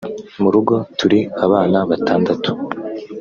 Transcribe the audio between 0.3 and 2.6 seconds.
Mu rugo turi abana batandatu